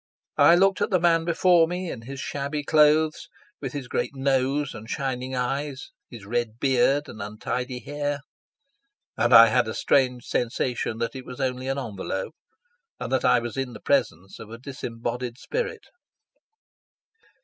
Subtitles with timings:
[0.39, 3.27] I looked at the man before me in his shabby clothes,
[3.61, 8.21] with his great nose and shining eyes, his red beard and untidy hair;
[9.15, 12.33] and I had a strange sensation that it was only an envelope,
[12.99, 15.85] and I was in the presence of a disembodied spirit.